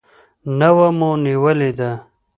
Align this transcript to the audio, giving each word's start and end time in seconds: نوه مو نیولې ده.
نوه 0.59 0.87
مو 0.97 1.09
نیولې 1.25 1.71
ده. 1.79 1.91